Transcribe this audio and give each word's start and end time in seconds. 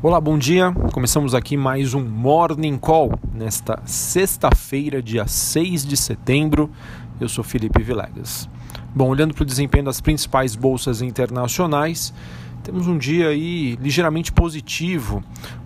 Olá, 0.00 0.20
bom 0.20 0.38
dia. 0.38 0.70
Começamos 0.92 1.34
aqui 1.34 1.56
mais 1.56 1.92
um 1.92 2.00
Morning 2.00 2.78
Call 2.78 3.18
nesta 3.34 3.82
sexta-feira, 3.84 5.02
dia 5.02 5.26
6 5.26 5.84
de 5.84 5.96
setembro. 5.96 6.70
Eu 7.20 7.28
sou 7.28 7.42
Felipe 7.42 7.82
Vilegas. 7.82 8.48
Bom, 8.94 9.08
olhando 9.08 9.34
para 9.34 9.42
o 9.42 9.44
desempenho 9.46 9.86
das 9.86 10.00
principais 10.00 10.54
bolsas 10.54 11.02
internacionais, 11.02 12.14
temos 12.62 12.86
um 12.86 12.96
dia 12.96 13.30
aí 13.30 13.74
ligeiramente 13.74 14.30
positivo, 14.30 15.20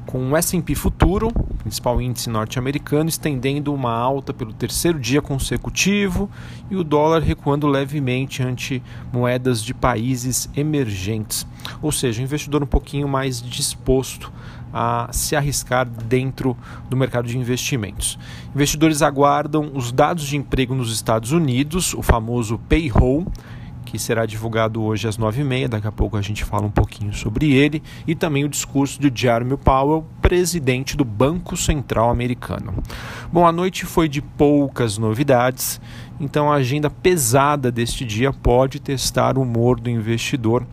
com 0.06 0.30
o 0.30 0.34
S&P 0.34 0.74
Futuro, 0.74 1.30
principal 1.62 2.00
índice 2.02 2.28
norte-americano, 2.28 3.08
estendendo 3.08 3.72
uma 3.72 3.92
alta 3.92 4.34
pelo 4.34 4.52
terceiro 4.52 4.98
dia 4.98 5.22
consecutivo 5.22 6.28
e 6.70 6.76
o 6.76 6.82
dólar 6.82 7.22
recuando 7.22 7.66
levemente 7.66 8.42
ante 8.42 8.82
moedas 9.12 9.62
de 9.62 9.72
países 9.72 10.50
emergentes. 10.56 11.46
Ou 11.80 11.92
seja, 11.92 12.20
o 12.20 12.24
investidor 12.24 12.62
um 12.62 12.66
pouquinho 12.66 13.08
mais 13.08 13.40
disposto 13.40 14.32
a 14.72 15.08
se 15.12 15.36
arriscar 15.36 15.86
dentro 15.86 16.56
do 16.88 16.96
mercado 16.96 17.28
de 17.28 17.38
investimentos. 17.38 18.18
Investidores 18.54 19.02
aguardam 19.02 19.70
os 19.74 19.92
dados 19.92 20.26
de 20.26 20.36
emprego 20.36 20.74
nos 20.74 20.92
Estados 20.92 21.30
Unidos, 21.30 21.94
o 21.94 22.02
famoso 22.02 22.58
payroll, 22.68 23.26
que 23.92 23.98
será 23.98 24.24
divulgado 24.24 24.82
hoje 24.82 25.06
às 25.06 25.18
9h30. 25.18 25.68
Daqui 25.68 25.86
a 25.86 25.92
pouco 25.92 26.16
a 26.16 26.22
gente 26.22 26.46
fala 26.46 26.64
um 26.64 26.70
pouquinho 26.70 27.12
sobre 27.12 27.52
ele. 27.52 27.82
E 28.06 28.14
também 28.14 28.42
o 28.42 28.48
discurso 28.48 28.98
de 28.98 29.12
Jeremy 29.14 29.58
Powell, 29.58 30.06
presidente 30.22 30.96
do 30.96 31.04
Banco 31.04 31.58
Central 31.58 32.08
Americano. 32.08 32.72
Bom, 33.30 33.46
a 33.46 33.52
noite 33.52 33.84
foi 33.84 34.08
de 34.08 34.22
poucas 34.22 34.96
novidades, 34.96 35.78
então 36.18 36.50
a 36.50 36.54
agenda 36.54 36.88
pesada 36.88 37.70
deste 37.70 38.02
dia 38.06 38.32
pode 38.32 38.80
testar 38.80 39.36
o 39.36 39.42
humor 39.42 39.78
do 39.78 39.90
investidor 39.90 40.66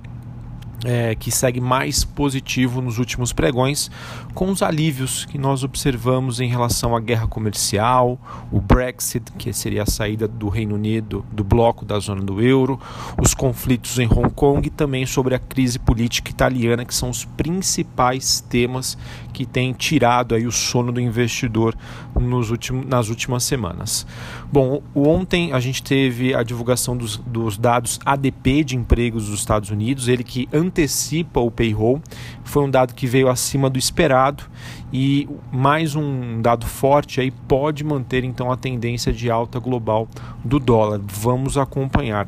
é, 0.86 1.16
que 1.16 1.32
segue 1.32 1.60
mais 1.60 2.04
positivo 2.04 2.82
nos 2.82 2.98
últimos 2.98 3.34
pregões, 3.34 3.90
com 4.34 4.50
os 4.50 4.62
alívios 4.62 5.26
que 5.26 5.38
nós 5.38 5.64
observamos 5.64 6.40
em 6.40 6.48
relação 6.48 6.96
à 6.96 7.00
guerra 7.00 7.28
comercial, 7.28 8.20
o 8.52 8.62
Brexit, 8.62 9.32
que 9.38 9.52
seria 9.52 9.84
a 9.84 9.86
saída 9.86 10.28
do 10.28 10.48
Reino 10.50 10.76
Unido 10.76 11.26
do 11.32 11.44
bloco 11.44 11.86
da 11.86 12.00
zona 12.00 12.22
do 12.22 12.42
euro, 12.42 12.80
os 13.22 13.34
conflitos 13.34 14.00
em 14.00 14.08
Hong 14.08 14.30
Kong 14.30 14.66
e 14.68 14.70
também 14.70 15.06
sobre 15.06 15.36
a 15.36 15.40
crise 15.40 15.80
política 15.80 16.30
italiana, 16.30 16.86
que 16.86 16.94
são 16.94 17.10
os 17.10 17.26
principais 17.26 18.42
temas 18.42 18.98
que 19.34 19.46
têm 19.46 19.74
tirado 19.74 20.36
aí 20.36 20.46
o 20.46 20.52
sono 20.52 20.92
do 20.92 21.00
investidor 21.00 21.76
nos 22.20 22.50
últimos, 22.52 22.86
nas 22.86 23.10
últimas 23.10 23.44
semanas. 23.44 24.06
Bom, 24.52 24.82
ontem 24.94 25.54
a 25.54 25.60
gente 25.60 25.82
teve 25.82 26.34
a 26.34 26.44
divulgação 26.44 26.96
dos, 26.96 27.18
dos 27.18 27.58
dados 27.58 28.00
ADP 28.06 28.64
de 28.64 28.76
empregos 28.76 29.28
dos 29.28 29.40
Estados 29.40 29.70
Unidos, 29.70 30.08
ele 30.08 30.24
que 30.24 30.48
antecipa 30.54 31.40
o 31.40 31.52
payroll. 31.52 32.02
Foi 32.44 32.64
um 32.64 32.70
dado 32.70 32.94
que 32.94 33.08
veio 33.08 33.30
acima 33.30 33.70
do 33.70 33.78
esperado 33.78 34.44
e 34.92 35.28
mais 35.52 35.96
um 35.96 36.42
dado 36.42 36.66
forte 36.66 37.22
aí 37.22 37.32
pode 37.32 37.84
manter 37.84 38.24
então 38.24 38.52
a 38.52 38.58
tendência 38.58 39.14
de 39.14 39.30
alta 39.30 39.60
global 39.60 40.08
do 40.44 40.60
dólar. 40.60 41.00
Vamos 41.06 41.58
acompanhar. 41.58 42.28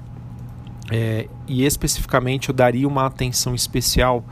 É, 0.93 1.27
e 1.47 1.63
especificamente 1.65 2.49
eu 2.49 2.55
daria 2.55 2.85
uma 2.85 3.05
atenção 3.05 3.55
especial 3.55 4.25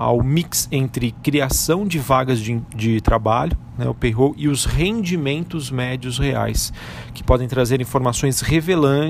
ao 0.00 0.22
mix 0.22 0.66
entre 0.72 1.12
criação 1.22 1.86
de 1.86 1.98
vagas 1.98 2.40
de, 2.40 2.58
de 2.74 3.02
trabalho, 3.02 3.54
né, 3.76 3.86
o 3.86 3.92
payroll, 3.92 4.34
e 4.34 4.48
os 4.48 4.64
rendimentos 4.64 5.70
médios 5.70 6.18
reais, 6.18 6.72
que 7.12 7.22
podem 7.22 7.46
trazer 7.46 7.82
informações 7.82 8.42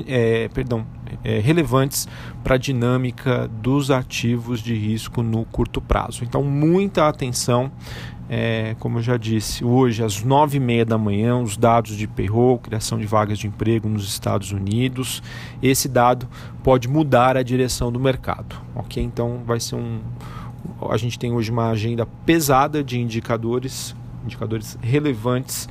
é, 0.05 0.49
perdão, 0.49 0.85
é, 1.23 1.39
relevantes 1.39 2.09
para 2.43 2.55
a 2.55 2.57
dinâmica 2.57 3.47
dos 3.47 3.89
ativos 3.89 4.59
de 4.59 4.75
risco 4.75 5.23
no 5.23 5.45
curto 5.45 5.79
prazo. 5.79 6.25
Então, 6.25 6.43
muita 6.43 7.07
atenção. 7.07 7.71
É, 8.29 8.75
como 8.79 8.99
eu 8.99 9.01
já 9.01 9.17
disse, 9.17 9.63
hoje 9.63 10.03
às 10.03 10.23
nove 10.23 10.57
e 10.57 10.59
meia 10.59 10.85
da 10.85 10.97
manhã, 10.97 11.37
os 11.37 11.55
dados 11.57 11.97
de 11.97 12.07
payroll, 12.07 12.57
criação 12.59 12.97
de 12.97 13.05
vagas 13.05 13.39
de 13.39 13.47
emprego 13.47 13.89
nos 13.89 14.07
Estados 14.07 14.51
Unidos. 14.51 15.21
Esse 15.61 15.89
dado 15.89 16.27
pode 16.63 16.87
mudar 16.87 17.35
a 17.35 17.43
direção 17.43 17.91
do 17.91 17.99
mercado, 17.99 18.55
ok? 18.73 19.03
Então 19.03 19.41
vai 19.45 19.59
ser 19.59 19.75
um, 19.75 19.99
a 20.89 20.97
gente 20.97 21.17
tem 21.17 21.31
hoje 21.31 21.51
uma 21.51 21.69
agenda 21.69 22.05
pesada 22.25 22.83
de 22.83 22.99
indicadores, 22.99 23.95
indicadores 24.23 24.77
relevantes, 24.81 25.67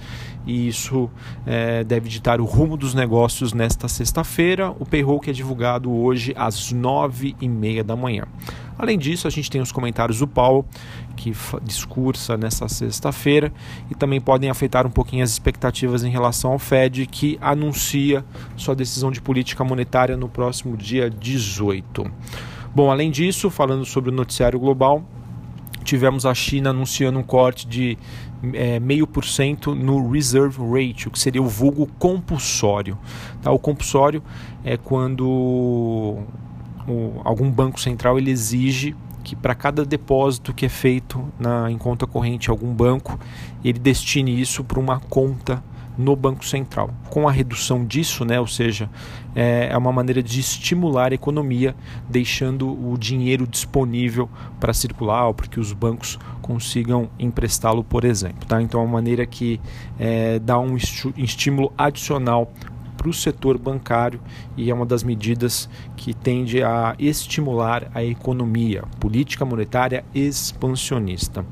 e 0.46 0.68
isso 0.68 1.10
é, 1.46 1.84
deve 1.84 2.08
ditar 2.08 2.40
o 2.40 2.44
rumo 2.44 2.76
dos 2.76 2.94
negócios 2.94 3.52
nesta 3.52 3.88
sexta-feira. 3.88 4.70
O 4.78 4.86
payroll 4.86 5.20
que 5.20 5.30
é 5.30 5.32
divulgado 5.32 5.92
hoje 5.92 6.32
às 6.36 6.72
nove 6.72 7.36
e 7.40 7.48
meia 7.48 7.84
da 7.84 7.94
manhã. 7.94 8.24
Além 8.78 8.98
disso, 8.98 9.28
a 9.28 9.30
gente 9.30 9.50
tem 9.50 9.60
os 9.60 9.70
comentários 9.70 10.20
do 10.20 10.26
Paulo, 10.26 10.64
que 11.14 11.34
discursa 11.62 12.38
nessa 12.38 12.66
sexta-feira, 12.66 13.52
e 13.90 13.94
também 13.94 14.18
podem 14.18 14.48
afetar 14.48 14.86
um 14.86 14.90
pouquinho 14.90 15.22
as 15.22 15.30
expectativas 15.30 16.02
em 16.02 16.08
relação 16.08 16.52
ao 16.52 16.58
Fed, 16.58 17.06
que 17.06 17.36
anuncia 17.42 18.24
sua 18.56 18.74
decisão 18.74 19.10
de 19.10 19.20
política 19.20 19.62
monetária 19.62 20.16
no 20.16 20.30
próximo 20.30 20.78
dia 20.78 21.10
18. 21.10 22.10
Bom, 22.75 22.91
além 22.91 23.10
disso, 23.10 23.50
falando 23.50 23.84
sobre 23.84 24.10
o 24.10 24.12
noticiário 24.12 24.58
global, 24.58 25.03
tivemos 25.82 26.25
a 26.25 26.32
China 26.34 26.70
anunciando 26.70 27.19
um 27.19 27.22
corte 27.22 27.66
de 27.66 27.98
é, 28.54 28.78
meio 28.78 29.06
por 29.06 29.25
cento 29.25 29.75
no 29.75 30.08
reserve 30.08 30.58
rate, 30.62 31.10
que 31.10 31.19
seria 31.19 31.42
o 31.42 31.48
vulgo 31.48 31.86
compulsório. 31.98 32.97
Tá? 33.42 33.50
O 33.50 33.59
compulsório 33.59 34.22
é 34.64 34.76
quando 34.76 35.26
o, 35.26 37.20
algum 37.25 37.50
banco 37.50 37.80
central 37.80 38.19
ele 38.19 38.30
exige 38.30 38.94
que 39.22 39.36
para 39.36 39.54
cada 39.54 39.84
depósito 39.84 40.54
que 40.54 40.64
é 40.64 40.69
feito 40.69 41.22
na, 41.38 41.70
em 41.70 41.76
conta 41.76 42.06
corrente 42.06 42.50
algum 42.50 42.72
banco, 42.72 43.19
ele 43.64 43.78
destine 43.78 44.41
isso 44.41 44.64
para 44.64 44.80
uma 44.80 44.98
conta 44.98 45.62
no 45.96 46.16
Banco 46.16 46.44
Central. 46.44 46.90
Com 47.10 47.28
a 47.28 47.32
redução 47.32 47.84
disso, 47.84 48.24
né, 48.24 48.40
ou 48.40 48.46
seja, 48.46 48.88
é, 49.34 49.68
é 49.70 49.76
uma 49.76 49.92
maneira 49.92 50.22
de 50.22 50.40
estimular 50.40 51.12
a 51.12 51.14
economia, 51.14 51.74
deixando 52.08 52.68
o 52.68 52.96
dinheiro 52.98 53.46
disponível 53.46 54.28
para 54.58 54.72
circular, 54.72 55.26
ou 55.26 55.34
para 55.34 55.46
que 55.46 55.60
os 55.60 55.72
bancos 55.72 56.18
consigam 56.40 57.08
emprestá-lo, 57.18 57.84
por 57.84 58.04
exemplo. 58.04 58.46
Tá? 58.46 58.60
Então 58.60 58.80
é 58.80 58.84
uma 58.84 58.92
maneira 58.92 59.24
que 59.26 59.60
é, 59.98 60.38
dá 60.38 60.58
um 60.58 60.76
estímulo 61.16 61.72
adicional 61.76 62.52
para 63.00 63.08
o 63.08 63.14
setor 63.14 63.56
bancário 63.56 64.20
e 64.58 64.70
é 64.70 64.74
uma 64.74 64.84
das 64.84 65.02
medidas 65.02 65.70
que 65.96 66.12
tende 66.12 66.62
a 66.62 66.94
estimular 66.98 67.90
a 67.94 68.04
economia, 68.04 68.84
política 69.00 69.42
monetária 69.42 70.04
expansionista. 70.14 71.46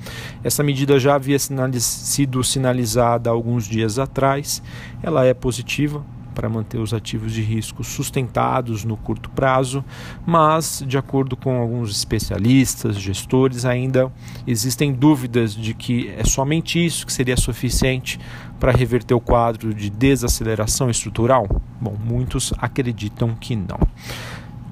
Essa 0.44 0.62
medida 0.62 1.00
já 1.00 1.14
havia 1.14 1.38
sinaliz 1.38 1.84
sido 1.84 2.44
sinalizada 2.44 3.30
alguns 3.30 3.66
dias 3.66 3.98
atrás, 3.98 4.62
ela 5.02 5.24
é 5.24 5.32
positiva, 5.32 6.04
para 6.38 6.48
manter 6.48 6.78
os 6.78 6.94
ativos 6.94 7.32
de 7.32 7.42
risco 7.42 7.82
sustentados 7.82 8.84
no 8.84 8.96
curto 8.96 9.28
prazo, 9.28 9.84
mas, 10.24 10.84
de 10.86 10.96
acordo 10.96 11.36
com 11.36 11.60
alguns 11.60 11.90
especialistas, 11.90 12.96
gestores, 12.96 13.64
ainda 13.64 14.08
existem 14.46 14.92
dúvidas 14.92 15.52
de 15.52 15.74
que 15.74 16.08
é 16.16 16.22
somente 16.22 16.78
isso 16.78 17.04
que 17.04 17.12
seria 17.12 17.36
suficiente 17.36 18.20
para 18.60 18.70
reverter 18.70 19.14
o 19.14 19.20
quadro 19.20 19.74
de 19.74 19.90
desaceleração 19.90 20.88
estrutural? 20.88 21.48
Bom, 21.80 21.96
muitos 22.04 22.52
acreditam 22.58 23.34
que 23.34 23.56
não. 23.56 23.80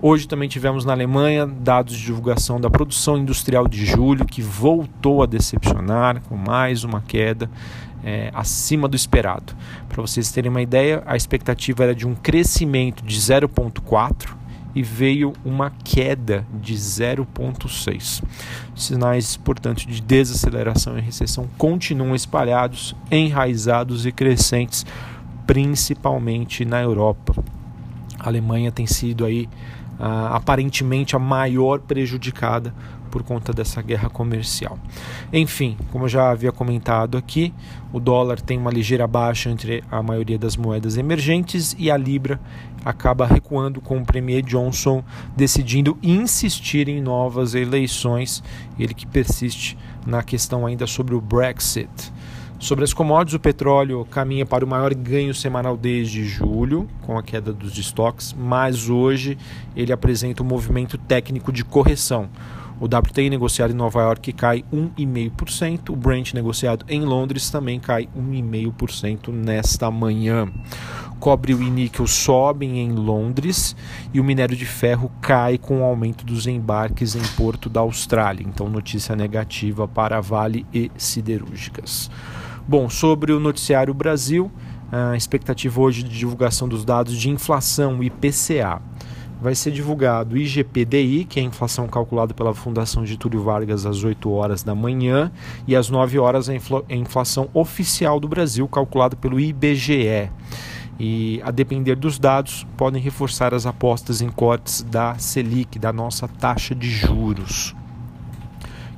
Hoje 0.00 0.28
também 0.28 0.46
tivemos 0.46 0.84
na 0.84 0.92
Alemanha 0.92 1.46
dados 1.46 1.96
de 1.96 2.04
divulgação 2.04 2.60
da 2.60 2.68
produção 2.68 3.16
industrial 3.16 3.66
de 3.66 3.86
julho, 3.86 4.26
que 4.26 4.42
voltou 4.42 5.22
a 5.22 5.26
decepcionar 5.26 6.20
com 6.28 6.36
mais 6.36 6.84
uma 6.84 7.00
queda 7.00 7.50
é, 8.04 8.30
acima 8.34 8.86
do 8.88 8.94
esperado. 8.94 9.54
Para 9.88 10.02
vocês 10.02 10.30
terem 10.30 10.50
uma 10.50 10.60
ideia, 10.60 11.02
a 11.06 11.16
expectativa 11.16 11.82
era 11.82 11.94
de 11.94 12.06
um 12.06 12.14
crescimento 12.14 13.02
de 13.02 13.18
0,4 13.18 14.36
e 14.74 14.82
veio 14.82 15.32
uma 15.42 15.72
queda 15.82 16.46
de 16.60 16.74
0,6. 16.74 18.22
Sinais, 18.74 19.34
portanto, 19.38 19.86
de 19.86 20.02
desaceleração 20.02 20.98
e 20.98 21.00
recessão 21.00 21.48
continuam 21.56 22.14
espalhados, 22.14 22.94
enraizados 23.10 24.04
e 24.04 24.12
crescentes, 24.12 24.84
principalmente 25.46 26.66
na 26.66 26.82
Europa. 26.82 27.42
A 28.18 28.28
Alemanha 28.28 28.70
tem 28.70 28.86
sido 28.86 29.24
aí 29.24 29.48
aparentemente 29.98 31.16
a 31.16 31.18
maior 31.18 31.80
prejudicada 31.80 32.74
por 33.10 33.22
conta 33.22 33.52
dessa 33.52 33.80
guerra 33.80 34.10
comercial. 34.10 34.78
Enfim, 35.32 35.76
como 35.90 36.04
eu 36.04 36.08
já 36.08 36.30
havia 36.30 36.52
comentado 36.52 37.16
aqui, 37.16 37.54
o 37.92 37.98
dólar 37.98 38.40
tem 38.40 38.58
uma 38.58 38.70
ligeira 38.70 39.06
baixa 39.06 39.48
entre 39.48 39.82
a 39.90 40.02
maioria 40.02 40.38
das 40.38 40.56
moedas 40.56 40.98
emergentes 40.98 41.74
e 41.78 41.90
a 41.90 41.96
libra 41.96 42.38
acaba 42.84 43.26
recuando 43.26 43.80
com 43.80 43.98
o 43.98 44.04
Premier 44.04 44.42
Johnson 44.42 45.02
decidindo 45.34 45.96
insistir 46.02 46.88
em 46.88 47.00
novas 47.00 47.54
eleições, 47.54 48.42
ele 48.78 48.92
que 48.92 49.06
persiste 49.06 49.78
na 50.06 50.22
questão 50.22 50.66
ainda 50.66 50.86
sobre 50.86 51.14
o 51.14 51.20
Brexit. 51.20 52.12
Sobre 52.58 52.84
as 52.84 52.94
commodities, 52.94 53.34
o 53.34 53.40
petróleo 53.40 54.04
caminha 54.06 54.46
para 54.46 54.64
o 54.64 54.68
maior 54.68 54.94
ganho 54.94 55.34
semanal 55.34 55.76
desde 55.76 56.24
julho, 56.24 56.88
com 57.02 57.18
a 57.18 57.22
queda 57.22 57.52
dos 57.52 57.76
estoques, 57.76 58.34
mas 58.36 58.88
hoje 58.88 59.36
ele 59.76 59.92
apresenta 59.92 60.42
um 60.42 60.46
movimento 60.46 60.96
técnico 60.96 61.52
de 61.52 61.62
correção. 61.62 62.30
O 62.78 62.84
WTI 62.84 63.30
negociado 63.30 63.70
em 63.70 63.76
Nova 63.76 64.00
York 64.02 64.32
cai 64.34 64.62
1,5%. 64.72 65.90
O 65.90 65.96
Brent 65.96 66.34
negociado 66.34 66.84
em 66.88 67.02
Londres 67.02 67.48
também 67.48 67.80
cai 67.80 68.06
1,5% 68.16 69.32
nesta 69.32 69.90
manhã. 69.90 70.50
Cobre 71.18 71.54
e 71.54 71.70
níquel 71.70 72.06
sobem 72.06 72.78
em 72.80 72.92
Londres 72.92 73.74
e 74.12 74.20
o 74.20 74.24
minério 74.24 74.54
de 74.54 74.66
ferro 74.66 75.10
cai 75.22 75.56
com 75.56 75.80
o 75.80 75.84
aumento 75.84 76.24
dos 76.26 76.46
embarques 76.46 77.14
em 77.14 77.22
Porto 77.34 77.70
da 77.70 77.80
Austrália. 77.80 78.44
Então, 78.46 78.68
notícia 78.68 79.16
negativa 79.16 79.88
para 79.88 80.20
Vale 80.20 80.66
e 80.72 80.90
Siderúrgicas. 80.98 82.10
Bom, 82.68 82.90
sobre 82.90 83.32
o 83.32 83.38
noticiário 83.38 83.94
Brasil, 83.94 84.50
a 84.90 85.16
expectativa 85.16 85.80
hoje 85.80 86.02
de 86.02 86.18
divulgação 86.18 86.68
dos 86.68 86.84
dados 86.84 87.16
de 87.16 87.30
inflação 87.30 88.02
IPCA 88.02 88.82
vai 89.40 89.54
ser 89.54 89.70
divulgado 89.70 90.34
o 90.34 90.36
IGPDI, 90.36 91.26
que 91.26 91.38
é 91.38 91.44
a 91.44 91.46
inflação 91.46 91.86
calculada 91.86 92.34
pela 92.34 92.52
Fundação 92.52 93.06
Getúlio 93.06 93.40
Vargas 93.40 93.86
às 93.86 94.02
8 94.02 94.28
horas 94.32 94.64
da 94.64 94.74
manhã, 94.74 95.30
e 95.64 95.76
às 95.76 95.88
9 95.88 96.18
horas 96.18 96.48
a 96.48 96.54
inflação 96.92 97.48
oficial 97.54 98.18
do 98.18 98.26
Brasil, 98.26 98.66
calculada 98.66 99.14
pelo 99.14 99.38
IBGE. 99.38 100.28
E, 100.98 101.40
a 101.44 101.52
depender 101.52 101.94
dos 101.94 102.18
dados, 102.18 102.66
podem 102.76 103.00
reforçar 103.00 103.54
as 103.54 103.64
apostas 103.64 104.20
em 104.20 104.28
cortes 104.28 104.82
da 104.82 105.16
Selic, 105.18 105.78
da 105.78 105.92
nossa 105.92 106.26
taxa 106.26 106.74
de 106.74 106.90
juros 106.90 107.76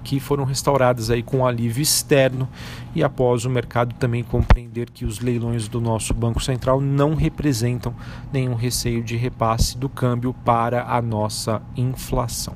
que 0.09 0.19
foram 0.19 0.45
restauradas 0.45 1.11
aí 1.11 1.23
com 1.23 1.47
alívio 1.47 1.83
externo 1.83 2.49
e 2.95 3.05
após 3.05 3.45
o 3.45 3.51
mercado 3.51 3.95
também 3.97 4.25
compreender 4.25 4.89
que 4.89 5.05
os 5.05 5.21
leilões 5.21 5.69
do 5.69 5.83
nosso 5.83 6.15
Banco 6.15 6.43
Central 6.43 6.81
não 6.81 7.15
representam 7.15 7.95
nenhum 8.33 8.55
receio 8.55 9.05
de 9.05 9.19
repasse 9.19 9.77
do 9.77 9.87
câmbio 9.87 10.33
para 10.33 10.85
a 10.85 11.03
nossa 11.03 11.61
inflação. 11.77 12.55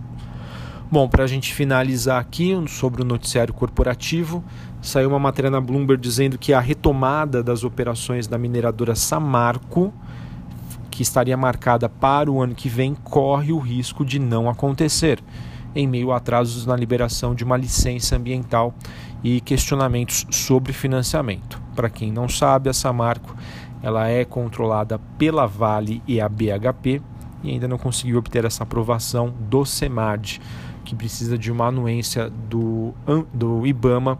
Bom, 0.90 1.06
para 1.06 1.24
a 1.24 1.26
gente 1.26 1.52
finalizar 1.52 2.18
aqui 2.18 2.54
sobre 2.68 3.02
o 3.02 3.04
noticiário 3.04 3.52
corporativo, 3.52 4.42
saiu 4.80 5.10
uma 5.10 5.18
matéria 5.18 5.50
na 5.50 5.60
Bloomberg 5.60 6.02
dizendo 6.02 6.38
que 6.38 6.54
a 6.54 6.60
retomada 6.60 7.42
das 7.42 7.64
operações 7.64 8.26
da 8.26 8.38
mineradora 8.38 8.94
Samarco, 8.94 9.92
que 10.90 11.02
estaria 11.02 11.36
marcada 11.36 11.86
para 11.86 12.30
o 12.30 12.40
ano 12.40 12.54
que 12.54 12.70
vem, 12.70 12.94
corre 12.94 13.52
o 13.52 13.58
risco 13.58 14.06
de 14.06 14.18
não 14.18 14.48
acontecer 14.48 15.22
em 15.74 15.86
meio 15.86 16.12
a 16.12 16.16
atrasos 16.16 16.66
na 16.66 16.76
liberação 16.76 17.34
de 17.34 17.44
uma 17.44 17.56
licença 17.56 18.16
ambiental 18.16 18.74
e 19.22 19.40
questionamentos 19.40 20.26
sobre 20.30 20.72
financiamento. 20.72 21.60
Para 21.74 21.90
quem 21.90 22.12
não 22.12 22.28
sabe, 22.28 22.68
a 22.68 22.72
Samarco 22.72 23.34
ela 23.82 24.08
é 24.08 24.24
controlada 24.24 24.98
pela 25.18 25.46
Vale 25.46 26.02
e 26.06 26.20
a 26.20 26.28
BHP 26.28 27.02
e 27.42 27.50
ainda 27.50 27.66
não 27.66 27.78
conseguiu 27.78 28.18
obter 28.18 28.44
essa 28.44 28.62
aprovação 28.62 29.34
do 29.50 29.64
SEMAD, 29.64 30.40
que 30.84 30.94
precisa 30.94 31.36
de 31.36 31.50
uma 31.50 31.66
anuência 31.66 32.30
do, 32.30 32.94
do 33.32 33.66
IBAMA 33.66 34.18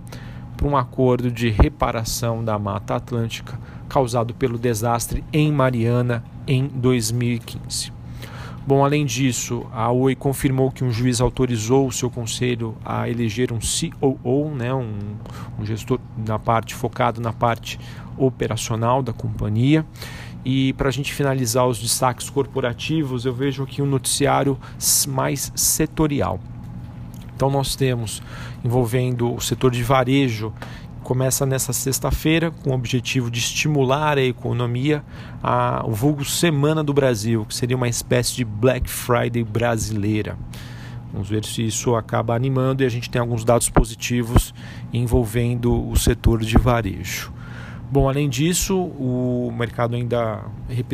para 0.57 0.67
um 0.67 0.77
acordo 0.77 1.31
de 1.31 1.49
reparação 1.49 2.45
da 2.45 2.59
Mata 2.59 2.97
Atlântica 2.97 3.59
causado 3.89 4.35
pelo 4.35 4.59
desastre 4.59 5.23
em 5.33 5.53
Mariana 5.53 6.25
em 6.47 6.67
2015. 6.67 8.02
Bom, 8.65 8.85
além 8.85 9.05
disso, 9.05 9.67
a 9.73 9.91
Oi 9.91 10.15
confirmou 10.15 10.71
que 10.71 10.85
um 10.85 10.93
juiz 10.93 11.21
autorizou 11.21 11.89
o 11.89 11.93
seu 11.93 12.09
conselho 12.09 12.77
a 12.85 13.09
eleger 13.09 13.53
um 13.53 13.59
COO, 13.59 14.55
né, 14.55 14.73
um, 14.73 15.17
um 15.59 15.67
gestor 15.67 15.99
na 16.17 16.39
parte 16.39 16.73
focado 16.73 17.21
na 17.21 17.33
parte 17.33 17.79
operacional 18.17 19.03
da 19.03 19.13
companhia. 19.13 19.85
E 20.45 20.73
para 20.75 20.89
a 20.89 20.93
gente 20.93 21.13
finalizar 21.13 21.67
os 21.67 21.81
destaques 21.81 22.31
corporativos, 22.31 23.25
eu 23.25 23.35
vejo 23.35 23.65
aqui 23.65 23.83
um 23.83 23.87
noticiário 23.87 24.57
mais 25.09 25.53
setorial. 25.57 26.39
Então 27.35 27.51
nós 27.51 27.75
temos 27.75 28.23
envolvendo 28.65 29.35
o 29.35 29.41
setor 29.41 29.73
de 29.73 29.83
varejo 29.83 30.53
começa 31.03 31.45
nessa 31.45 31.73
sexta-feira 31.73 32.51
com 32.51 32.71
o 32.71 32.75
objetivo 32.75 33.31
de 33.31 33.39
estimular 33.41 34.17
a 34.17 34.23
economia, 34.23 35.05
a, 35.43 35.83
o 35.85 35.93
vulgo 35.93 36.25
Semana 36.25 36.85
do 36.85 36.95
Brasil, 36.95 37.45
que 37.45 37.55
seria 37.55 37.77
uma 37.77 37.89
espécie 37.89 38.37
de 38.37 38.45
Black 38.45 38.89
Friday 38.89 39.43
brasileira. 39.43 40.37
Vamos 41.13 41.29
ver 41.29 41.45
se 41.45 41.67
isso 41.67 41.95
acaba 41.95 42.35
animando 42.35 42.83
e 42.83 42.87
a 42.87 42.89
gente 42.89 43.11
tem 43.11 43.21
alguns 43.21 43.45
dados 43.45 43.69
positivos 43.69 44.55
envolvendo 44.93 45.89
o 45.89 45.97
setor 45.97 46.41
de 46.41 46.57
varejo. 46.57 47.33
Bom, 47.91 48.09
além 48.09 48.31
disso, 48.31 48.75
o 48.75 49.53
mercado 49.55 49.95
ainda 49.95 50.43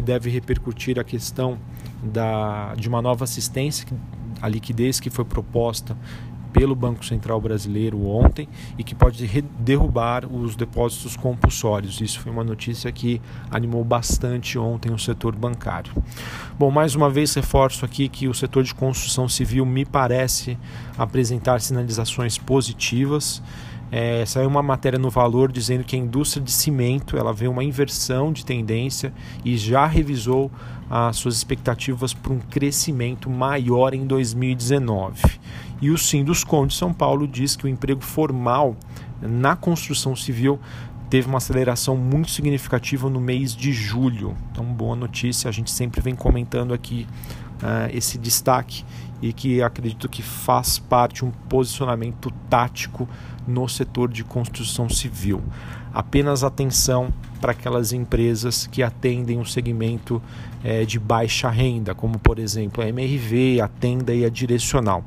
deve 0.03 0.29
repercutir 0.31 0.99
a 0.99 1.05
questão 1.05 1.57
da, 2.03 2.75
de 2.75 2.89
uma 2.89 3.01
nova 3.01 3.23
assistência, 3.23 3.87
a 4.43 4.49
liquidez 4.49 4.99
que 4.99 5.09
foi 5.09 5.25
proposta 5.25 5.97
pelo 6.53 6.75
Banco 6.75 7.05
Central 7.05 7.41
Brasileiro 7.41 8.07
ontem 8.07 8.49
e 8.77 8.85
que 8.85 8.95
pode 8.95 9.27
derrubar 9.59 10.27
os 10.27 10.57
depósitos 10.57 11.17
compulsórios. 11.17 12.01
Isso 12.01 12.21
foi 12.21 12.33
uma 12.33 12.45
notícia 12.45 12.91
que 12.91 13.21
animou 13.51 13.85
bastante 13.85 14.59
ontem 14.59 14.93
o 14.93 14.99
setor 14.99 15.35
bancário. 15.35 15.93
Bom, 16.59 16.71
mais 16.71 16.95
uma 16.95 17.11
vez 17.11 17.35
reforço 17.35 17.85
aqui 17.85 18.09
que 18.09 18.29
o 18.29 18.35
setor 18.35 18.65
de 18.65 18.75
construção 18.75 19.29
civil 19.29 19.65
me 19.65 19.85
parece 19.85 20.59
apresentar 20.97 21.61
sinalizações 21.61 22.39
positivas. 22.39 23.43
É, 23.91 24.25
saiu 24.27 24.49
uma 24.49 24.63
matéria 24.63 24.99
no 24.99 25.09
Valor 25.09 25.51
dizendo 25.51 25.83
que 25.83 25.97
a 25.97 25.99
indústria 25.99 26.43
de 26.43 26.53
cimento 26.53 27.17
ela 27.17 27.33
vê 27.33 27.49
uma 27.49 27.65
inversão 27.65 28.33
de 28.33 28.45
tendência 28.45 29.13
e 29.45 29.57
já 29.57 29.87
revisou 29.87 30.51
as 30.91 31.17
suas 31.17 31.37
expectativas 31.37 32.13
para 32.13 32.33
um 32.33 32.39
crescimento 32.39 33.31
maior 33.31 33.95
em 33.95 34.07
2019. 34.07 35.23
E 35.81 35.91
o 35.91 35.99
Sim 35.99 36.25
dos 36.25 36.43
Condes 36.43 36.77
São 36.77 36.93
Paulo 36.93 37.27
diz 37.27 37.55
que 37.55 37.65
o 37.65 37.69
emprego 37.69 38.03
formal 38.03 38.77
na 39.21 39.55
construção 39.55 40.15
civil 40.17 40.59
teve 41.09 41.29
uma 41.29 41.39
aceleração 41.39 41.97
muito 41.97 42.31
significativa 42.31 43.09
no 43.09 43.21
mês 43.21 43.55
de 43.55 43.73
julho. 43.73 44.37
Então, 44.51 44.65
boa 44.65 44.95
notícia, 44.95 45.49
a 45.49 45.53
gente 45.53 45.71
sempre 45.71 46.01
vem 46.01 46.15
comentando 46.15 46.75
aqui 46.75 47.07
uh, 47.63 47.97
esse 47.97 48.19
destaque 48.19 48.85
e 49.21 49.33
que 49.33 49.63
acredito 49.63 50.09
que 50.09 50.23
faz 50.23 50.79
parte 50.79 51.25
um 51.25 51.31
posicionamento 51.31 52.31
tático 52.49 53.09
no 53.47 53.69
setor 53.69 54.11
de 54.11 54.23
construção 54.23 54.89
civil. 54.89 55.43
Apenas 55.93 56.45
atenção 56.45 57.13
para 57.41 57.53
aquelas 57.53 57.93
empresas 57.93 58.67
que 58.67 58.83
atendem 58.83 59.41
o 59.41 59.47
segmento 59.47 60.23
é, 60.63 60.85
de 60.85 60.99
baixa 60.99 61.49
renda, 61.49 61.95
como 61.95 62.19
por 62.19 62.39
exemplo 62.39 62.83
a 62.83 62.89
MRV, 62.89 63.61
a 63.61 63.69
Tenda 63.69 64.15
e 64.15 64.25
a 64.25 64.29
Direcional. 64.29 65.05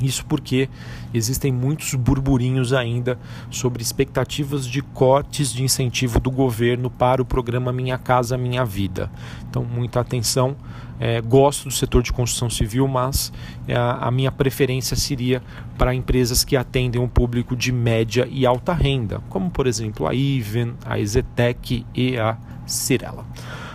Isso 0.00 0.24
porque 0.24 0.68
existem 1.12 1.52
muitos 1.52 1.94
burburinhos 1.94 2.72
ainda 2.72 3.18
sobre 3.50 3.82
expectativas 3.82 4.66
de 4.66 4.80
cortes 4.80 5.52
de 5.52 5.62
incentivo 5.62 6.18
do 6.18 6.30
governo 6.30 6.90
para 6.90 7.20
o 7.20 7.24
programa 7.24 7.72
Minha 7.72 7.98
Casa 7.98 8.38
Minha 8.38 8.64
Vida. 8.64 9.10
Então, 9.48 9.64
muita 9.64 10.00
atenção. 10.00 10.56
É, 11.02 11.18
gosto 11.20 11.64
do 11.64 11.70
setor 11.70 12.02
de 12.02 12.12
construção 12.12 12.50
civil, 12.50 12.86
mas 12.86 13.32
é, 13.66 13.74
a 13.74 14.10
minha 14.10 14.30
preferência 14.30 14.94
seria 14.94 15.42
para 15.78 15.94
empresas 15.94 16.44
que 16.44 16.56
atendem 16.56 17.00
um 17.00 17.08
público 17.08 17.56
de 17.56 17.72
média 17.72 18.28
e 18.30 18.44
alta 18.44 18.74
renda, 18.74 19.22
como 19.30 19.50
por 19.50 19.66
exemplo 19.66 20.06
a 20.06 20.14
Iven, 20.14 20.74
a 20.84 20.98
Ezetec 20.98 21.86
e 21.94 22.18
a 22.18 22.36
Cirela. 22.66 23.24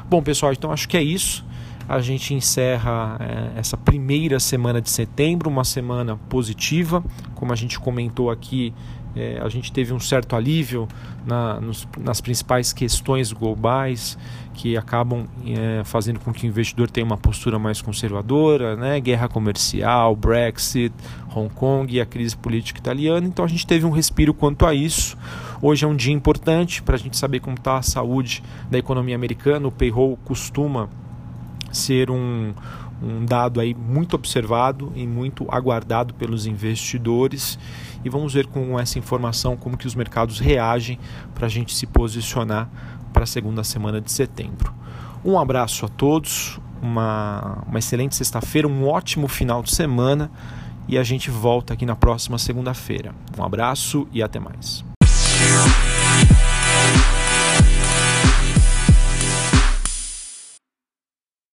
Bom, 0.07 0.21
pessoal, 0.21 0.53
então 0.53 0.71
acho 0.71 0.87
que 0.87 0.97
é 0.97 1.01
isso 1.01 1.44
a 1.87 1.99
gente 1.99 2.33
encerra 2.33 3.17
é, 3.19 3.59
essa 3.59 3.77
primeira 3.77 4.39
semana 4.39 4.81
de 4.81 4.89
setembro, 4.89 5.49
uma 5.49 5.63
semana 5.63 6.17
positiva, 6.29 7.03
como 7.35 7.53
a 7.53 7.55
gente 7.55 7.79
comentou 7.79 8.29
aqui. 8.31 8.73
É, 9.15 9.39
a 9.41 9.47
gente 9.47 9.71
teve 9.71 9.93
um 9.93 9.99
certo 9.99 10.35
alívio 10.35 10.89
na, 11.25 11.61
nos, 11.61 11.87
nas 11.97 12.19
principais 12.19 12.73
questões 12.73 13.31
globais 13.31 14.17
que 14.53 14.75
acabam 14.75 15.25
é, 15.45 15.83
fazendo 15.85 16.19
com 16.19 16.33
que 16.33 16.45
o 16.45 16.47
investidor 16.47 16.89
tenha 16.89 17.05
uma 17.05 17.17
postura 17.17 17.57
mais 17.57 17.81
conservadora, 17.81 18.75
né? 18.75 18.99
guerra 18.99 19.29
comercial, 19.29 20.15
Brexit, 20.17 20.93
Hong 21.33 21.49
Kong 21.53 21.93
e 21.93 22.01
a 22.01 22.05
crise 22.05 22.35
política 22.35 22.79
italiana. 22.79 23.25
Então 23.25 23.45
a 23.45 23.47
gente 23.47 23.65
teve 23.65 23.85
um 23.85 23.91
respiro 23.91 24.33
quanto 24.33 24.65
a 24.65 24.73
isso. 24.73 25.17
Hoje 25.61 25.85
é 25.85 25.87
um 25.87 25.95
dia 25.95 26.13
importante 26.13 26.81
para 26.81 26.95
a 26.95 26.99
gente 26.99 27.15
saber 27.15 27.39
como 27.39 27.55
está 27.55 27.77
a 27.77 27.81
saúde 27.81 28.43
da 28.69 28.77
economia 28.77 29.15
americana. 29.15 29.67
O 29.67 29.71
payroll 29.71 30.17
costuma 30.25 30.89
ser 31.75 32.09
um, 32.09 32.53
um 33.01 33.25
dado 33.25 33.59
aí 33.59 33.73
muito 33.73 34.15
observado 34.15 34.91
e 34.95 35.05
muito 35.05 35.45
aguardado 35.49 36.13
pelos 36.13 36.45
investidores 36.45 37.59
e 38.03 38.09
vamos 38.09 38.33
ver 38.33 38.47
com 38.47 38.79
essa 38.79 38.99
informação 38.99 39.57
como 39.57 39.77
que 39.77 39.87
os 39.87 39.95
mercados 39.95 40.39
reagem 40.39 40.99
para 41.33 41.47
a 41.47 41.49
gente 41.49 41.73
se 41.75 41.85
posicionar 41.85 42.69
para 43.11 43.23
a 43.23 43.27
segunda 43.27 43.63
semana 43.63 43.99
de 43.99 44.11
setembro. 44.11 44.73
Um 45.23 45.39
abraço 45.39 45.85
a 45.85 45.89
todos, 45.89 46.59
uma, 46.81 47.63
uma 47.67 47.79
excelente 47.79 48.15
sexta-feira, 48.15 48.67
um 48.67 48.87
ótimo 48.87 49.27
final 49.27 49.63
de 49.63 49.73
semana 49.73 50.29
e 50.87 50.97
a 50.97 51.03
gente 51.03 51.31
volta 51.31 51.73
aqui 51.73 51.85
na 51.85 51.95
próxima 51.95 52.37
segunda-feira. 52.37 53.13
Um 53.37 53.43
abraço 53.43 54.07
e 54.11 54.21
até 54.21 54.39
mais. 54.39 54.94